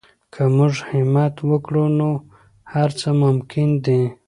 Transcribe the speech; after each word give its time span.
که 0.33 0.43
موږ 0.55 0.73
همت 0.89 1.35
وکړو 1.49 1.85
نو 1.99 2.09
هر 2.73 2.89
څه 2.99 3.09
ممکن 3.23 3.69
دي. 3.85 4.01